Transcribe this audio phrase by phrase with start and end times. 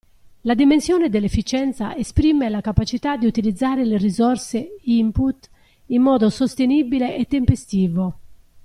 [0.45, 5.47] La dimensione dell'efficienza esprime la capacità di utilizzare le risorse (input)
[5.89, 8.15] in modo sostenibile e tempestivo.